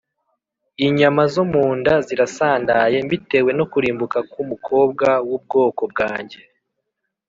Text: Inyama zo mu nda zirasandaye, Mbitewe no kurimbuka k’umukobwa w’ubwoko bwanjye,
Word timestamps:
Inyama 0.85 1.21
zo 1.33 1.43
mu 1.51 1.65
nda 1.77 1.95
zirasandaye, 2.07 2.97
Mbitewe 3.05 3.51
no 3.57 3.65
kurimbuka 3.71 4.17
k’umukobwa 4.31 5.07
w’ubwoko 5.27 5.81
bwanjye, 5.91 6.39